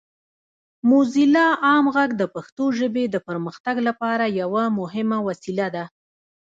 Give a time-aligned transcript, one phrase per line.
[0.89, 5.85] موزیلا عام غږ د پښتو ژبې د پرمختګ لپاره یوه مهمه وسیله ده.